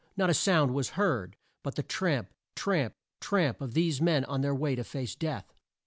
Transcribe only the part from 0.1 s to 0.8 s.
Not a sound